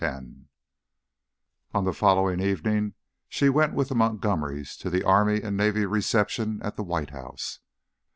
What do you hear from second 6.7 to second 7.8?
the White House.